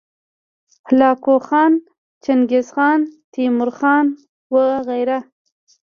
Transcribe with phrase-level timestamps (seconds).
[0.87, 1.73] هلاکو خان،
[2.23, 2.99] چنګیزخان،
[3.31, 4.05] تیمورخان
[4.53, 5.19] وغیره